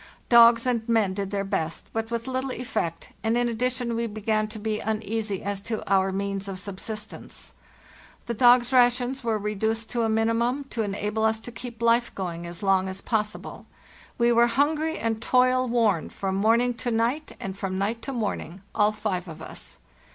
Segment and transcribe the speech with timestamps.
[0.29, 4.07] Dogs and men did their best, but with little effect, and in ad dition we
[4.07, 7.51] began to be uneasy as to our means of sub sistence.
[8.25, 12.47] The dogs' rations were reduced to a minimum, to enable us to keep life going
[12.47, 13.67] as long as possible.
[14.17, 18.61] We were hungry and toil worn from morning to night and from night to morning,
[18.73, 19.77] all five of us.